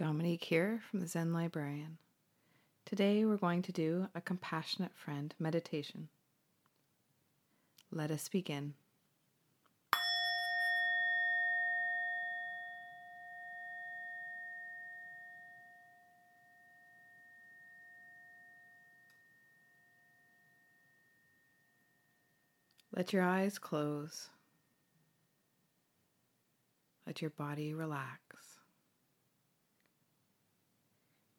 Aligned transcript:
Dominique 0.00 0.44
here 0.44 0.80
from 0.90 1.00
the 1.00 1.06
Zen 1.06 1.30
Librarian. 1.34 1.98
Today 2.86 3.26
we're 3.26 3.36
going 3.36 3.60
to 3.60 3.70
do 3.70 4.08
a 4.14 4.22
compassionate 4.22 4.96
friend 4.96 5.34
meditation. 5.38 6.08
Let 7.92 8.10
us 8.10 8.26
begin. 8.26 8.72
Let 22.96 23.12
your 23.12 23.22
eyes 23.22 23.58
close. 23.58 24.30
Let 27.06 27.20
your 27.20 27.32
body 27.32 27.74
relax. 27.74 28.59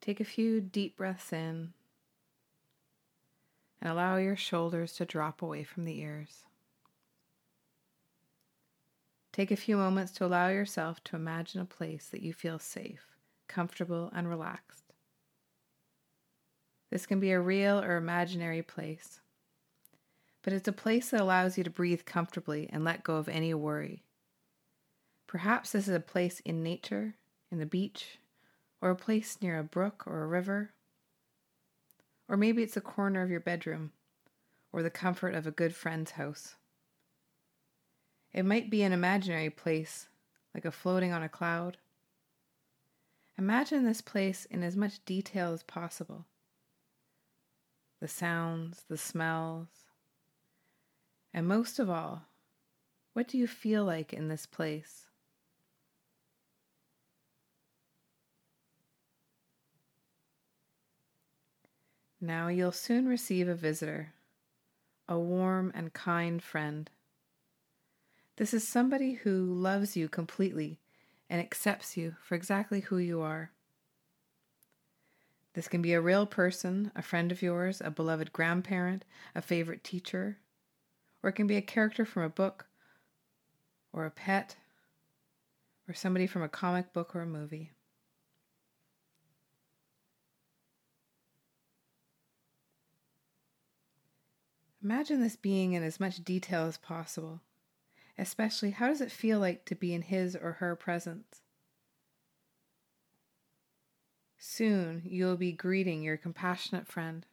Take 0.01 0.19
a 0.19 0.25
few 0.25 0.59
deep 0.59 0.97
breaths 0.97 1.31
in 1.31 1.73
and 3.79 3.91
allow 3.91 4.17
your 4.17 4.35
shoulders 4.35 4.93
to 4.93 5.05
drop 5.05 5.43
away 5.43 5.63
from 5.63 5.85
the 5.85 5.99
ears. 5.99 6.45
Take 9.31 9.51
a 9.51 9.55
few 9.55 9.77
moments 9.77 10.11
to 10.13 10.25
allow 10.25 10.49
yourself 10.49 11.03
to 11.05 11.15
imagine 11.15 11.61
a 11.61 11.65
place 11.65 12.07
that 12.09 12.23
you 12.23 12.33
feel 12.33 12.57
safe, 12.57 13.15
comfortable, 13.47 14.11
and 14.13 14.27
relaxed. 14.27 14.91
This 16.89 17.05
can 17.05 17.19
be 17.19 17.31
a 17.31 17.39
real 17.39 17.79
or 17.79 17.95
imaginary 17.95 18.61
place, 18.61 19.21
but 20.41 20.51
it's 20.51 20.67
a 20.67 20.73
place 20.73 21.11
that 21.11 21.21
allows 21.21 21.57
you 21.57 21.63
to 21.63 21.69
breathe 21.69 22.05
comfortably 22.05 22.69
and 22.73 22.83
let 22.83 23.03
go 23.03 23.15
of 23.15 23.29
any 23.29 23.53
worry. 23.53 24.03
Perhaps 25.27 25.71
this 25.71 25.87
is 25.87 25.95
a 25.95 26.01
place 26.01 26.41
in 26.41 26.63
nature, 26.63 27.15
in 27.51 27.59
the 27.59 27.65
beach, 27.65 28.19
or 28.81 28.89
a 28.89 28.95
place 28.95 29.37
near 29.41 29.59
a 29.59 29.63
brook 29.63 30.03
or 30.07 30.23
a 30.23 30.27
river. 30.27 30.71
Or 32.27 32.35
maybe 32.35 32.63
it's 32.63 32.77
a 32.77 32.81
corner 32.81 33.21
of 33.21 33.29
your 33.29 33.39
bedroom 33.39 33.91
or 34.73 34.81
the 34.81 34.89
comfort 34.89 35.35
of 35.35 35.45
a 35.45 35.51
good 35.51 35.75
friend's 35.75 36.11
house. 36.11 36.55
It 38.33 38.43
might 38.43 38.69
be 38.69 38.81
an 38.83 38.93
imaginary 38.93 39.49
place, 39.49 40.07
like 40.55 40.65
a 40.65 40.71
floating 40.71 41.11
on 41.11 41.23
a 41.23 41.29
cloud. 41.29 41.77
Imagine 43.37 43.85
this 43.85 44.01
place 44.01 44.45
in 44.45 44.63
as 44.63 44.75
much 44.75 45.03
detail 45.05 45.53
as 45.53 45.63
possible 45.63 46.25
the 47.99 48.07
sounds, 48.07 48.83
the 48.89 48.97
smells, 48.97 49.67
and 51.33 51.47
most 51.47 51.77
of 51.77 51.87
all, 51.87 52.23
what 53.13 53.27
do 53.27 53.37
you 53.37 53.45
feel 53.45 53.85
like 53.85 54.11
in 54.11 54.27
this 54.27 54.47
place? 54.47 55.10
Now 62.23 62.49
you'll 62.49 62.71
soon 62.71 63.07
receive 63.07 63.47
a 63.47 63.55
visitor, 63.55 64.13
a 65.09 65.17
warm 65.17 65.71
and 65.73 65.91
kind 65.91 66.41
friend. 66.41 66.87
This 68.35 68.53
is 68.53 68.67
somebody 68.67 69.13
who 69.13 69.43
loves 69.43 69.97
you 69.97 70.07
completely 70.07 70.79
and 71.31 71.41
accepts 71.41 71.97
you 71.97 72.15
for 72.21 72.35
exactly 72.35 72.81
who 72.81 72.99
you 72.99 73.21
are. 73.21 73.51
This 75.53 75.67
can 75.67 75.81
be 75.81 75.93
a 75.93 76.01
real 76.01 76.27
person, 76.27 76.91
a 76.95 77.01
friend 77.01 77.31
of 77.31 77.41
yours, 77.41 77.81
a 77.83 77.89
beloved 77.89 78.31
grandparent, 78.31 79.03
a 79.33 79.41
favorite 79.41 79.83
teacher, 79.83 80.37
or 81.23 81.31
it 81.31 81.33
can 81.33 81.47
be 81.47 81.57
a 81.57 81.61
character 81.61 82.05
from 82.05 82.21
a 82.21 82.29
book, 82.29 82.67
or 83.91 84.05
a 84.05 84.11
pet, 84.11 84.55
or 85.87 85.95
somebody 85.95 86.27
from 86.27 86.43
a 86.43 86.49
comic 86.49 86.93
book 86.93 87.15
or 87.15 87.21
a 87.21 87.25
movie. 87.25 87.71
Imagine 94.83 95.21
this 95.21 95.35
being 95.35 95.73
in 95.73 95.83
as 95.83 95.99
much 95.99 96.23
detail 96.23 96.63
as 96.63 96.77
possible, 96.77 97.41
especially 98.17 98.71
how 98.71 98.87
does 98.87 99.01
it 99.01 99.11
feel 99.11 99.39
like 99.39 99.63
to 99.65 99.75
be 99.75 99.93
in 99.93 100.01
his 100.01 100.35
or 100.35 100.53
her 100.53 100.75
presence? 100.75 101.41
Soon 104.39 105.03
you 105.05 105.25
will 105.25 105.37
be 105.37 105.51
greeting 105.51 106.01
your 106.01 106.17
compassionate 106.17 106.87
friend. 106.87 107.27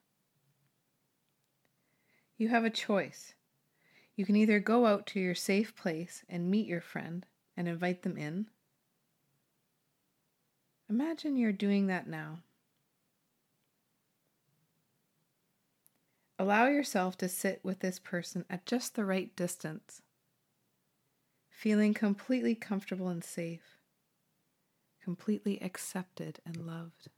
You 2.36 2.48
have 2.48 2.64
a 2.64 2.70
choice. 2.70 3.32
You 4.14 4.26
can 4.26 4.36
either 4.36 4.60
go 4.60 4.84
out 4.84 5.06
to 5.08 5.20
your 5.20 5.34
safe 5.34 5.74
place 5.74 6.24
and 6.28 6.50
meet 6.50 6.66
your 6.66 6.82
friend 6.82 7.24
and 7.56 7.66
invite 7.66 8.02
them 8.02 8.18
in. 8.18 8.46
Imagine 10.90 11.36
you're 11.36 11.52
doing 11.52 11.86
that 11.86 12.06
now. 12.06 12.40
Allow 16.40 16.68
yourself 16.68 17.18
to 17.18 17.28
sit 17.28 17.60
with 17.64 17.80
this 17.80 17.98
person 17.98 18.44
at 18.48 18.64
just 18.64 18.94
the 18.94 19.04
right 19.04 19.34
distance, 19.34 20.02
feeling 21.50 21.94
completely 21.94 22.54
comfortable 22.54 23.08
and 23.08 23.24
safe, 23.24 23.76
completely 25.02 25.60
accepted 25.60 26.38
and 26.46 26.64
loved. 26.64 27.08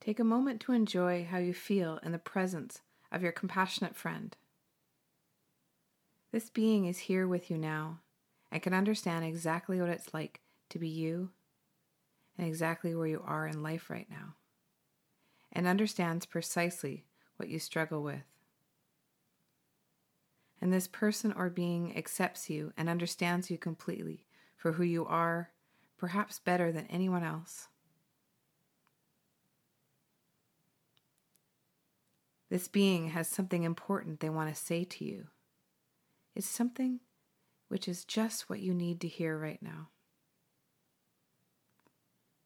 Take 0.00 0.20
a 0.20 0.24
moment 0.24 0.60
to 0.62 0.72
enjoy 0.72 1.26
how 1.28 1.38
you 1.38 1.52
feel 1.52 1.98
in 2.04 2.12
the 2.12 2.18
presence 2.18 2.80
of 3.10 3.22
your 3.22 3.32
compassionate 3.32 3.96
friend. 3.96 4.36
This 6.30 6.50
being 6.50 6.84
is 6.84 6.98
here 6.98 7.26
with 7.26 7.50
you 7.50 7.56
now 7.56 8.00
and 8.52 8.62
can 8.62 8.74
understand 8.74 9.24
exactly 9.24 9.80
what 9.80 9.88
it's 9.88 10.12
like 10.12 10.40
to 10.70 10.78
be 10.78 10.88
you 10.88 11.30
and 12.36 12.46
exactly 12.46 12.94
where 12.94 13.06
you 13.06 13.22
are 13.24 13.46
in 13.46 13.62
life 13.62 13.90
right 13.90 14.06
now, 14.10 14.34
and 15.52 15.66
understands 15.66 16.26
precisely 16.26 17.04
what 17.36 17.48
you 17.48 17.58
struggle 17.58 18.02
with. 18.02 18.22
And 20.60 20.72
this 20.72 20.86
person 20.86 21.32
or 21.32 21.50
being 21.50 21.96
accepts 21.96 22.50
you 22.50 22.72
and 22.76 22.88
understands 22.88 23.50
you 23.50 23.58
completely 23.58 24.24
for 24.56 24.72
who 24.72 24.84
you 24.84 25.06
are, 25.06 25.50
perhaps 25.96 26.38
better 26.38 26.70
than 26.70 26.86
anyone 26.86 27.24
else. 27.24 27.68
This 32.50 32.68
being 32.68 33.10
has 33.10 33.28
something 33.28 33.62
important 33.62 34.20
they 34.20 34.30
want 34.30 34.54
to 34.54 34.60
say 34.60 34.84
to 34.84 35.04
you 35.04 35.26
is 36.38 36.46
something 36.46 37.00
which 37.66 37.88
is 37.88 38.04
just 38.04 38.48
what 38.48 38.60
you 38.60 38.72
need 38.72 39.00
to 39.00 39.08
hear 39.08 39.36
right 39.36 39.60
now. 39.60 39.88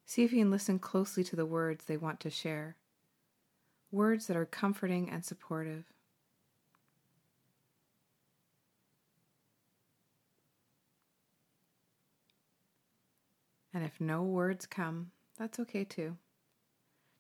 See 0.06 0.25
if 0.25 0.32
you 0.32 0.38
can 0.38 0.50
listen 0.50 0.78
closely 0.78 1.22
to 1.25 1.36
the 1.36 1.47
words 1.47 1.84
they 1.84 1.98
want 1.98 2.19
to 2.20 2.31
share, 2.31 2.76
words 3.91 4.26
that 4.26 4.36
are 4.36 4.47
comforting 4.47 5.10
and 5.10 5.22
supportive. 5.25 5.84
And 13.75 13.84
if 13.84 14.00
no 14.00 14.22
words 14.22 14.66
come, 14.66 15.10
that's 15.38 15.60
okay 15.60 15.84
too. 15.84 16.16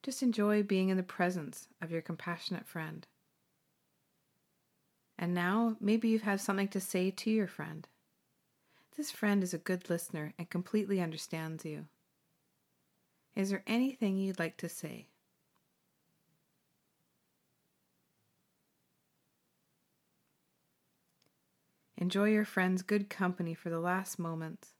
Just 0.02 0.22
enjoy 0.22 0.62
being 0.62 0.88
in 0.88 0.96
the 0.96 1.02
presence 1.02 1.68
of 1.80 1.90
your 1.90 2.02
compassionate 2.02 2.66
friend. 2.66 3.06
And 5.22 5.34
now 5.34 5.76
maybe 5.80 6.08
you 6.08 6.18
have 6.18 6.40
something 6.40 6.66
to 6.66 6.80
say 6.80 7.12
to 7.12 7.30
your 7.30 7.46
friend. 7.46 7.86
This 8.96 9.12
friend 9.12 9.44
is 9.44 9.54
a 9.54 9.58
good 9.58 9.88
listener 9.88 10.34
and 10.36 10.50
completely 10.50 11.00
understands 11.00 11.64
you. 11.64 11.86
Is 13.36 13.50
there 13.50 13.62
anything 13.64 14.16
you'd 14.16 14.40
like 14.40 14.56
to 14.56 14.68
say? 14.68 15.06
Enjoy 21.96 22.28
your 22.28 22.44
friend's 22.44 22.82
good 22.82 23.08
company 23.08 23.54
for 23.54 23.70
the 23.70 23.78
last 23.78 24.18
moments 24.18 24.70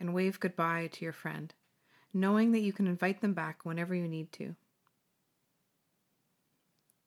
and 0.00 0.14
wave 0.14 0.40
goodbye 0.40 0.88
to 0.94 1.04
your 1.04 1.12
friend, 1.12 1.52
knowing 2.14 2.52
that 2.52 2.62
you 2.62 2.72
can 2.72 2.86
invite 2.86 3.20
them 3.20 3.34
back 3.34 3.66
whenever 3.66 3.94
you 3.94 4.08
need 4.08 4.32
to. 4.32 4.56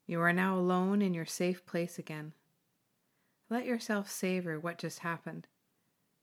You 0.06 0.22
are 0.22 0.31
now 0.31 0.60
alone 0.60 1.01
in 1.01 1.16
your 1.16 1.25
safe 1.25 1.66
place 1.66 1.98
again. 1.98 2.34
Let 3.50 3.66
yourself 3.66 4.10
savor 4.10 4.60
what 4.60 4.78
just 4.78 5.00
happened, 5.00 5.48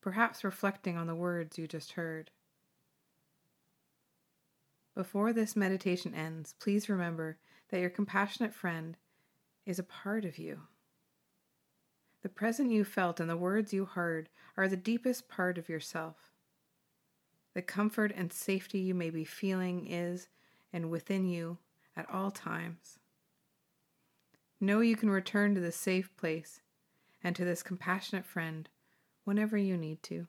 perhaps 0.02 0.44
reflecting 0.44 0.98
on 0.98 1.06
the 1.06 1.14
words 1.14 1.58
you 1.58 1.66
just 1.66 1.92
heard. 1.92 2.30
Before 4.94 5.32
this 5.32 5.56
meditation 5.56 6.14
ends, 6.14 6.54
please 6.60 6.88
remember 6.88 7.38
that 7.70 7.80
your 7.80 7.90
compassionate 7.90 8.52
friend 8.52 8.98
is 9.64 9.78
a 9.78 9.84
part 9.84 10.26
of 10.26 10.36
you. 10.36 10.60
The 12.22 12.28
present 12.28 12.70
you 12.70 12.84
felt 12.84 13.20
and 13.20 13.28
the 13.28 13.36
words 13.36 13.72
you 13.72 13.86
heard 13.86 14.28
are 14.56 14.68
the 14.68 14.76
deepest 14.76 15.28
part 15.28 15.56
of 15.56 15.68
yourself. 15.68 16.30
The 17.54 17.62
comfort 17.62 18.12
and 18.14 18.32
safety 18.32 18.80
you 18.80 18.94
may 18.94 19.10
be 19.10 19.24
feeling 19.24 19.86
is, 19.86 20.28
and 20.72 20.90
within 20.90 21.24
you, 21.24 21.58
at 21.96 22.08
all 22.10 22.30
times. 22.30 22.98
Know 24.60 24.80
you 24.80 24.96
can 24.96 25.10
return 25.10 25.54
to 25.54 25.60
this 25.60 25.76
safe 25.76 26.14
place 26.16 26.60
and 27.24 27.34
to 27.34 27.44
this 27.44 27.62
compassionate 27.62 28.26
friend 28.26 28.68
whenever 29.24 29.56
you 29.56 29.76
need 29.78 30.02
to. 30.04 30.26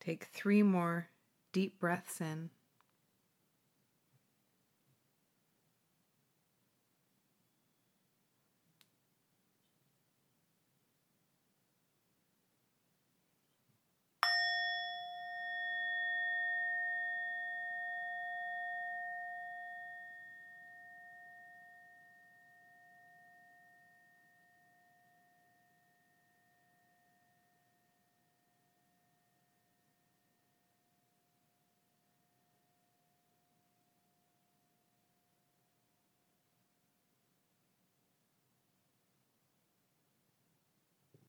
Take 0.00 0.24
three 0.24 0.62
more 0.62 1.08
deep 1.52 1.78
breaths 1.78 2.20
in. 2.20 2.50